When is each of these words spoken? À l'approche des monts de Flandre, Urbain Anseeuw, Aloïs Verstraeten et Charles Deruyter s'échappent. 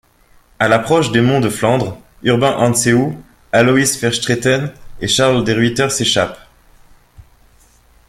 À 0.57 0.67
l'approche 0.67 1.11
des 1.11 1.21
monts 1.21 1.41
de 1.41 1.49
Flandre, 1.49 1.95
Urbain 2.23 2.53
Anseeuw, 2.57 3.13
Aloïs 3.51 3.99
Verstraeten 4.01 4.73
et 4.99 5.07
Charles 5.07 5.43
Deruyter 5.43 5.91
s'échappent. 5.91 6.39